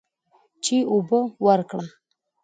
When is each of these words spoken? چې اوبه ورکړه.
چې 0.63 0.77
اوبه 0.91 1.19
ورکړه. 1.45 1.85